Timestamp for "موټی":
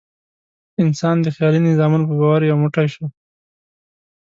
2.63-2.87